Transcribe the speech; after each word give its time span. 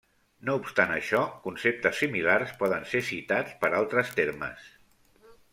No 0.49 0.53
obstant 0.59 0.93
això, 0.93 1.19
conceptes 1.43 2.01
similars 2.03 2.55
poden 2.63 2.89
ser 2.95 3.03
citats 3.13 3.55
per 3.63 3.73
altres 3.83 4.13
termes. 4.23 4.69